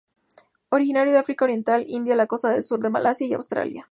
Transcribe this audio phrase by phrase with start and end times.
[0.69, 3.87] Originaria de África Oriental, India, la costa sur de Malasia y Australia.